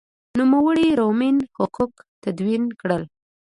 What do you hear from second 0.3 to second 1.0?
نوموړي